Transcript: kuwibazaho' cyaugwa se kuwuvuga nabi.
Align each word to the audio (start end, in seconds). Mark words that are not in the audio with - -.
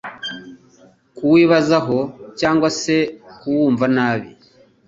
kuwibazaho' 1.15 1.99
cyaugwa 2.37 2.69
se 2.81 2.95
kuwuvuga 3.39 3.85
nabi. 3.95 4.29